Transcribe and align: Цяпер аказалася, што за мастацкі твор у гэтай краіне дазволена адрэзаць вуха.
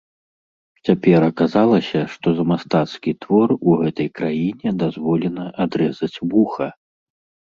Цяпер 0.87 1.21
аказалася, 1.31 1.99
што 2.13 2.27
за 2.39 2.43
мастацкі 2.53 3.11
твор 3.25 3.49
у 3.69 3.75
гэтай 3.81 4.09
краіне 4.19 4.69
дазволена 4.85 5.45
адрэзаць 5.67 6.13
вуха. 6.33 6.67